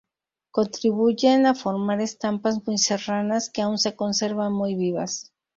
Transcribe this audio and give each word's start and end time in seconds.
Contribuyen 0.49 1.45
a 1.45 1.53
formar 1.53 2.01
estampas 2.01 2.65
muy 2.65 2.79
serranas, 2.79 3.51
que 3.51 3.61
aún 3.61 3.77
se 3.77 3.95
conservan 3.95 4.51
muy 4.51 4.73
vivas. 4.73 5.31